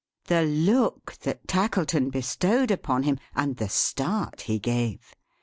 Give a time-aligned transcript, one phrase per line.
[0.25, 5.13] The look that Tackleton bestowed upon him, and the start he gave!